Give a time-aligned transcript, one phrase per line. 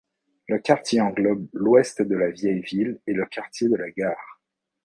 [0.47, 4.41] Le quartier englobe l'ouest de la vieille ville et le quartier de la gare.